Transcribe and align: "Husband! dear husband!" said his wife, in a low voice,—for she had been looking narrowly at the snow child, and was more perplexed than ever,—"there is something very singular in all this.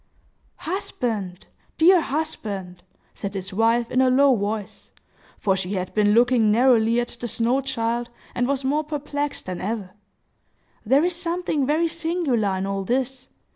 "Husband! 0.55 1.45
dear 1.77 2.01
husband!" 2.01 2.81
said 3.13 3.35
his 3.35 3.53
wife, 3.53 3.91
in 3.91 4.01
a 4.01 4.09
low 4.09 4.35
voice,—for 4.35 5.55
she 5.55 5.73
had 5.73 5.93
been 5.93 6.13
looking 6.15 6.51
narrowly 6.51 6.99
at 6.99 7.09
the 7.19 7.27
snow 7.27 7.61
child, 7.61 8.09
and 8.33 8.47
was 8.47 8.63
more 8.63 8.83
perplexed 8.83 9.45
than 9.45 9.61
ever,—"there 9.61 11.03
is 11.05 11.15
something 11.15 11.67
very 11.67 11.87
singular 11.87 12.57
in 12.57 12.65
all 12.65 12.83
this. 12.83 13.29